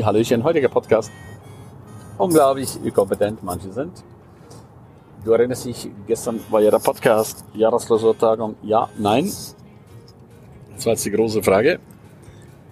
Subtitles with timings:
[0.00, 1.12] Ja, Hallöchen, heutiger Podcast.
[2.16, 4.02] Unglaublich, wie kompetent manche sind.
[5.22, 9.26] Du erinnerst dich, gestern war ja der Podcast, Jahresklausurtagung, ja, nein.
[10.74, 11.80] Das war jetzt die große Frage.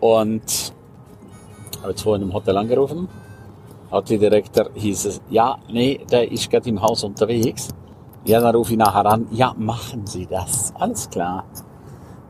[0.00, 0.72] Und
[1.82, 3.08] habe jetzt vorhin im Hotel angerufen.
[3.90, 7.68] Hat die Direktor, hieß es, ja, nee, der ist gerade im Haus unterwegs.
[8.24, 9.26] Ja, dann rufe ich nachher an.
[9.32, 10.72] Ja, machen Sie das.
[10.76, 11.44] Alles klar.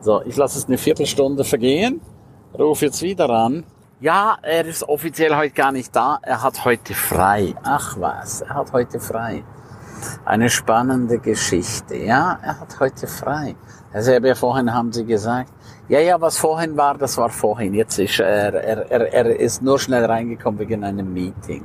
[0.00, 2.00] So, ich lasse es eine Viertelstunde vergehen.
[2.58, 3.64] Rufe jetzt wieder an.
[4.00, 6.20] Ja, er ist offiziell heute gar nicht da.
[6.22, 7.56] Er hat heute frei.
[7.64, 9.42] Ach was, er hat heute frei.
[10.24, 11.96] Eine spannende Geschichte.
[11.96, 13.56] Ja, er hat heute frei.
[13.92, 15.52] Also ja vorhin haben Sie gesagt,
[15.88, 17.74] ja, ja, was vorhin war, das war vorhin.
[17.74, 21.64] Jetzt ist er, er, er, er ist nur schnell reingekommen wegen einem Meeting.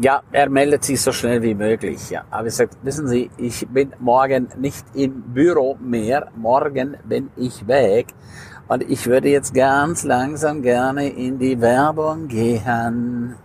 [0.00, 2.08] Ja, er meldet sich so schnell wie möglich.
[2.08, 6.28] Ja, aber ich sagt, wissen Sie, ich bin morgen nicht im Büro mehr.
[6.36, 8.06] Morgen bin ich weg.
[8.68, 13.36] Und ich würde jetzt ganz langsam gerne in die Werbung gehen.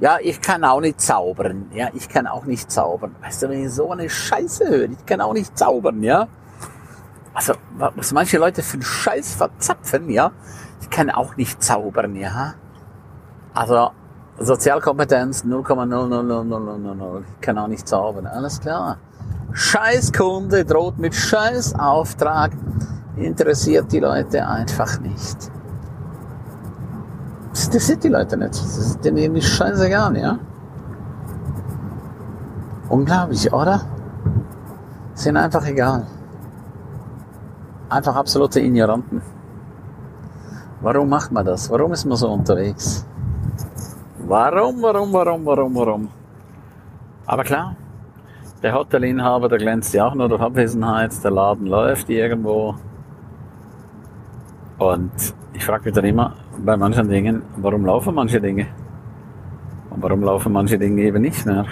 [0.00, 1.66] Ja, ich kann auch nicht zaubern.
[1.72, 3.14] Ja, ich kann auch nicht zaubern.
[3.22, 6.26] Weißt du, wenn ich so eine Scheiße höre, ich kann auch nicht zaubern, ja.
[7.34, 10.32] Also, was manche Leute für einen Scheiß verzapfen, ja.
[10.80, 12.54] Ich kann auch nicht zaubern, ja.
[13.54, 13.90] Also,
[14.38, 17.22] Sozialkompetenz 0,0000000.
[17.34, 18.26] Ich kann auch nicht zaubern.
[18.26, 18.98] Alles klar.
[19.52, 22.52] Scheißkunde droht mit Scheißauftrag.
[23.16, 25.50] Interessiert die Leute einfach nicht.
[27.50, 28.50] Das interessiert die Leute nicht.
[28.50, 30.38] Das ist denen irgendwie scheißegal, ja?
[32.88, 33.82] Unglaublich, oder?
[35.14, 36.06] Sind einfach egal.
[37.90, 39.20] Einfach absolute Ignoranten.
[40.80, 41.70] Warum macht man das?
[41.70, 43.06] Warum ist man so unterwegs?
[44.26, 46.08] Warum, warum, warum, warum, warum?
[47.26, 47.76] Aber klar,
[48.62, 51.12] der Hotelinhaber, der glänzt ja auch nur durch Abwesenheit.
[51.22, 52.74] Der Laden läuft irgendwo.
[54.82, 55.12] Und
[55.52, 58.66] ich frage mich dann immer bei manchen Dingen, warum laufen manche Dinge?
[59.90, 61.66] Und warum laufen manche Dinge eben nicht mehr?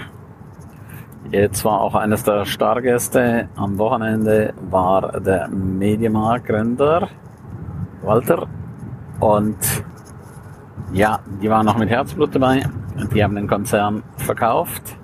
[1.33, 7.09] Jetzt war auch eines der Stargäste am Wochenende war der Mediamarkt-Gründer
[8.03, 8.47] Walter.
[9.19, 9.59] Und
[10.93, 12.63] ja, die waren noch mit Herzblut dabei.
[13.13, 14.97] Die haben den Konzern verkauft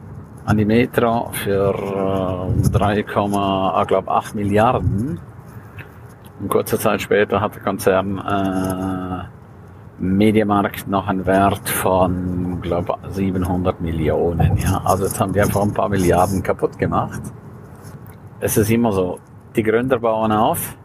[0.44, 1.74] an die Metro für
[2.72, 5.18] 3,8 Milliarden.
[6.40, 9.24] Und kurze Zeit später hat der Konzern äh,
[9.98, 14.58] Mediamarkt noch einen Wert von, glaube 700 Millionen.
[14.58, 17.20] Ja, also jetzt haben die einfach ein paar Milliarden kaputt gemacht.
[18.40, 19.18] Es ist immer so,
[19.54, 20.76] die Gründer bauen auf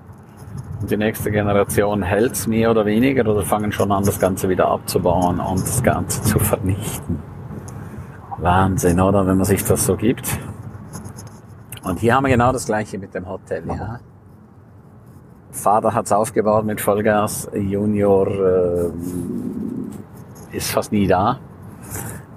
[0.80, 4.70] und die nächste Generation hält's mehr oder weniger oder fangen schon an, das Ganze wieder
[4.70, 7.20] abzubauen und das Ganze zu vernichten.
[8.38, 9.28] Wahnsinn, oder?
[9.28, 10.40] Wenn man sich das so gibt.
[11.84, 14.00] Und hier haben wir genau das gleiche mit dem Hotel, ja.
[15.52, 18.90] Vater hat's aufgebaut mit Vollgas, Junior äh,
[20.52, 21.40] ist fast nie da.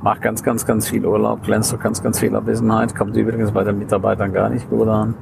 [0.03, 3.65] Macht ganz, ganz, ganz viel Urlaub, glänzt durch ganz, ganz viel Abwesenheit, kommt übrigens bei
[3.65, 5.15] den Mitarbeitern gar nicht gut an.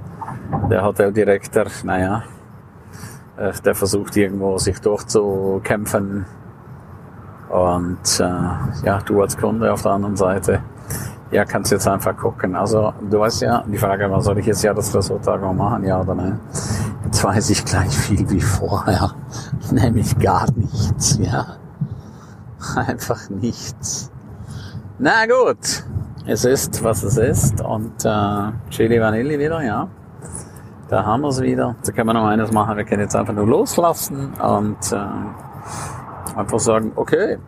[0.70, 2.24] Der Hoteldirektor, naja,
[3.36, 6.26] äh, der versucht irgendwo sich durchzukämpfen.
[7.50, 10.62] Und äh, ja, du als Kunde auf der anderen Seite,
[11.30, 12.54] ja, kannst jetzt einfach gucken.
[12.56, 16.00] Also du weißt ja, die Frage war, soll ich jetzt ja das Resultat machen, ja
[16.00, 16.40] oder nein?
[17.22, 19.14] Weiß ich gleich viel wie vorher.
[19.70, 21.56] Nämlich gar nichts, ja.
[22.74, 24.10] Einfach nichts.
[24.98, 25.84] Na gut.
[26.26, 27.60] Es ist, was es ist.
[27.60, 29.88] Und äh, Chili Vanilli wieder, ja.
[30.88, 31.76] Da haben wir es wieder.
[31.86, 32.76] Da können wir noch eines machen.
[32.76, 37.38] Wir können jetzt einfach nur loslassen und äh, einfach sagen, okay,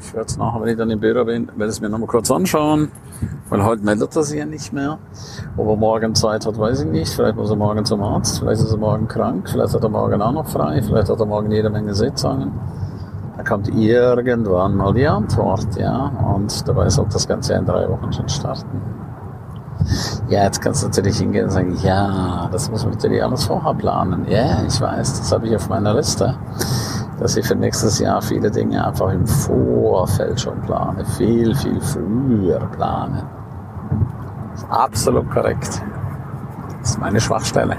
[0.00, 2.30] ich werde es nachher, wenn ich dann im Büro bin, werde es mir nochmal kurz
[2.30, 2.90] anschauen.
[3.48, 4.98] Weil heute meldet er sich ja nicht mehr.
[5.56, 7.12] Ob er morgen Zeit hat, weiß ich nicht.
[7.12, 10.20] Vielleicht muss er morgen zum Arzt, vielleicht ist er morgen krank, vielleicht hat er morgen
[10.22, 12.52] auch noch frei, vielleicht hat er morgen jede Menge Sitzungen.
[13.36, 16.10] Da kommt irgendwann mal die Antwort, ja.
[16.34, 18.80] Und dabei sollte das Ganze in drei Wochen schon starten.
[20.28, 23.74] Ja, jetzt kannst du natürlich hingehen und sagen, ja, das muss man natürlich alles vorher
[23.74, 24.26] planen.
[24.28, 26.34] Ja, ich weiß, das habe ich auf meiner Liste
[27.18, 32.60] dass ich für nächstes Jahr viele Dinge einfach im Vorfeld schon plane, viel, viel früher
[32.76, 33.24] plane.
[34.68, 35.82] Absolut korrekt.
[36.80, 37.76] Das ist meine Schwachstelle.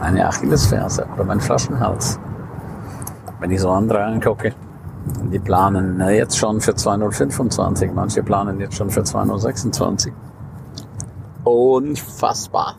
[0.00, 2.18] Meine Achillesferse oder mein Flaschenhals.
[3.40, 4.54] Wenn ich so andere angucke,
[5.32, 10.12] die planen jetzt schon für 2025, manche planen jetzt schon für 2026.
[11.44, 12.76] Unfassbar.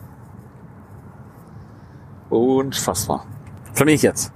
[2.30, 3.24] Unfassbar.
[3.72, 4.32] Für mich jetzt.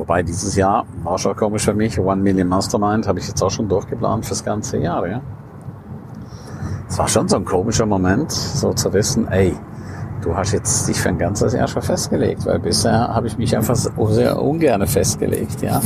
[0.00, 1.98] Wobei dieses Jahr war schon komisch für mich.
[1.98, 5.20] One Million Mastermind habe ich jetzt auch schon durchgeplant fürs ganze Jahr, ja.
[6.88, 9.54] Es war schon so ein komischer Moment, so zu wissen, ey,
[10.22, 13.54] du hast jetzt dich für ein ganzes Jahr schon festgelegt, weil bisher habe ich mich
[13.54, 15.82] einfach sehr ungern festgelegt, ja.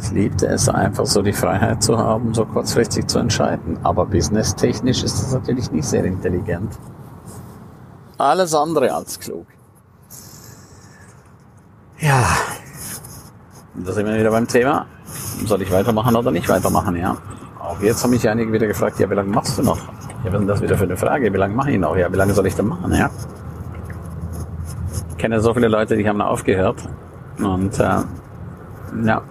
[0.00, 3.78] Ich liebte es einfach so die Freiheit zu haben, so kurzfristig zu entscheiden.
[3.82, 6.72] Aber businesstechnisch ist das natürlich nicht sehr intelligent.
[8.16, 9.44] Alles andere als klug.
[11.98, 12.24] Ja,
[13.74, 14.86] da sind wir wieder beim Thema.
[15.46, 17.16] Soll ich weitermachen oder nicht weitermachen, ja?
[17.58, 19.78] Auch jetzt haben mich einige wieder gefragt, ja, wie lange machst du noch?
[20.24, 21.32] Ja, was ist das wieder für eine Frage?
[21.32, 21.96] Wie lange mache ich noch?
[21.96, 23.10] Ja, wie lange soll ich denn machen, ja?
[25.10, 26.88] Ich kenne so viele Leute, die haben aufgehört.
[27.38, 27.98] Und, äh,
[29.04, 29.22] ja,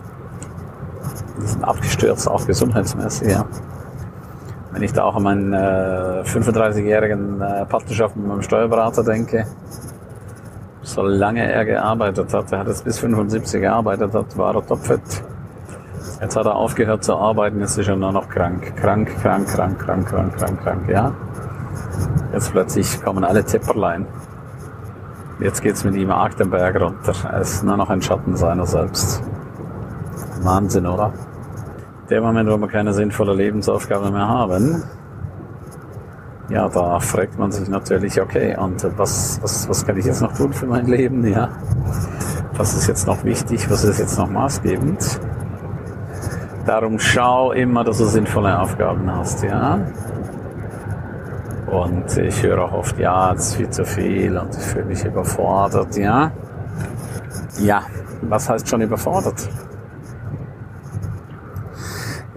[1.42, 3.46] die sind abgestürzt, auch gesundheitsmäßig, ja.
[4.72, 9.46] Wenn ich da auch an meinen äh, 35-jährigen äh, Partnerschaft mit meinem Steuerberater denke,
[10.90, 15.02] solange er gearbeitet hat, er hat jetzt bis 75 gearbeitet hat, war er topfit.
[16.22, 18.76] Jetzt hat er aufgehört zu arbeiten, jetzt ist er nur noch krank.
[18.76, 21.14] Krank, krank, krank, krank, krank, krank, krank, ja.
[22.34, 24.06] Jetzt plötzlich kommen alle Tipperlein.
[25.40, 27.14] Jetzt geht's mit ihm arg den Berg runter.
[27.32, 29.24] Er ist nur noch ein Schatten seiner selbst.
[30.42, 31.14] Wahnsinn, oder?
[32.10, 34.84] Der Moment, wo wir keine sinnvolle Lebensaufgabe mehr haben,
[36.50, 40.34] ja, da fragt man sich natürlich, okay, und was, was, was kann ich jetzt noch
[40.36, 41.26] tun für mein Leben?
[41.26, 41.50] Ja,
[42.54, 43.70] was ist jetzt noch wichtig?
[43.70, 45.20] Was ist jetzt noch maßgebend?
[46.66, 49.80] Darum schau immer, dass du sinnvolle Aufgaben hast, ja.
[51.68, 55.06] Und ich höre auch oft, ja, es ist viel zu viel und ich fühle mich
[55.06, 56.32] überfordert, ja.
[57.60, 57.84] Ja,
[58.22, 59.48] was heißt schon überfordert?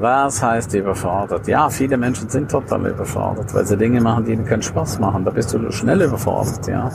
[0.02, 1.46] Was heißt überfordert?
[1.46, 5.24] Ja, viele Menschen sind total überfordert, weil sie Dinge machen, die ihnen keinen Spaß machen.
[5.24, 6.90] Da bist du schnell überfordert, ja.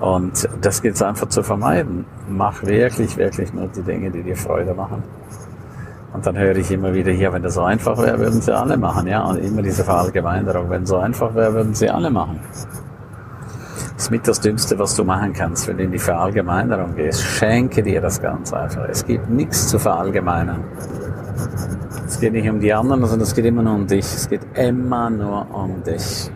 [0.00, 2.06] Und das gilt es einfach zu vermeiden.
[2.30, 5.02] Mach wirklich, wirklich nur die Dinge, die dir Freude machen.
[6.14, 8.78] Und dann höre ich immer wieder hier, wenn das so einfach wäre, würden sie alle
[8.78, 9.22] machen, ja.
[9.24, 12.40] Und immer diese Verallgemeinerung, wenn es so einfach wäre, würden sie alle machen.
[13.96, 17.20] Das ist mit das Dümmste, was du machen kannst, wenn du in die Verallgemeinerung gehst.
[17.20, 18.88] Schenke dir das ganz einfach.
[18.88, 20.64] Es gibt nichts zu verallgemeinern.
[22.06, 24.04] Es geht nicht um die anderen, sondern es geht immer nur um dich.
[24.04, 26.30] Es geht immer nur um dich.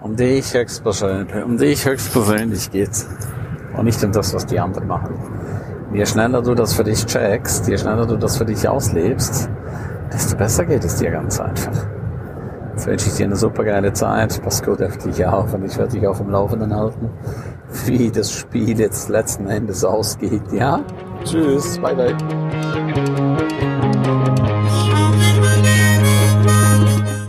[0.00, 3.08] Um dich höchstpersönlich, um dich höchstpersönlich geht's.
[3.76, 5.14] Und nicht um das, was die anderen machen.
[5.92, 9.48] Je schneller du das für dich checkst, je schneller du das für dich auslebst,
[10.12, 11.86] desto besser geht es dir ganz einfach.
[12.72, 14.40] Jetzt wünsche ich dir eine super geile Zeit.
[14.42, 17.10] Pass gut auf dich auf und ich werde dich auf dem Laufenden halten,
[17.84, 20.50] wie das Spiel jetzt letzten Endes ausgeht.
[20.52, 20.80] Ja?
[21.24, 23.31] Tschüss, bye bye.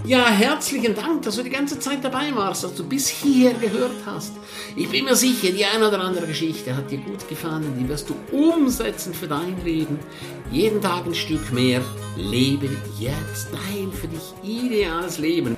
[0.05, 3.95] Ja, herzlichen Dank, dass du die ganze Zeit dabei warst, dass du bis hierher gehört
[4.05, 4.33] hast.
[4.75, 8.09] Ich bin mir sicher, die eine oder andere Geschichte hat dir gut gefallen, die wirst
[8.09, 9.99] du umsetzen für dein Leben.
[10.51, 11.81] Jeden Tag ein Stück mehr.
[12.15, 15.57] Lebe jetzt dein für dich ideales Leben.